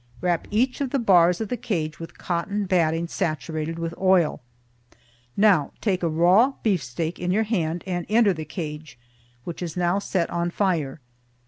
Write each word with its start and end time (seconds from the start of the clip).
Wrap 0.19 0.47
each 0.49 0.81
of 0.81 0.89
the 0.89 0.97
bars 0.97 1.41
of 1.41 1.49
the 1.49 1.55
cage 1.57 1.99
with 1.99 2.17
cotton 2.17 2.65
batting 2.65 3.07
saturated 3.07 3.77
with 3.77 3.93
oil. 3.99 4.41
Now 5.37 5.73
take 5.79 6.01
a 6.01 6.09
raw 6.09 6.53
beefsteak 6.63 7.19
in 7.19 7.29
your 7.29 7.43
hand 7.43 7.83
and 7.85 8.07
enter 8.09 8.33
the 8.33 8.43
cage, 8.43 8.97
which 9.43 9.61
is 9.61 9.77
now 9.77 9.99
set 9.99 10.27
on 10.31 10.49
fire. 10.49 11.01